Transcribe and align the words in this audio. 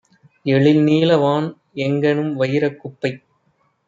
எழில்நீல 0.45 1.17
வான்எங்க 1.17 2.13
ணும்வயிரக் 2.13 2.79
குப்பை! 2.81 3.11